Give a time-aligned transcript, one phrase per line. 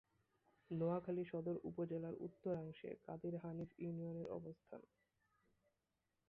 [0.71, 4.81] নোয়াখালী সদর উপজেলার উত্তরাংশে কাদির হানিফ ইউনিয়নের অবস্থান।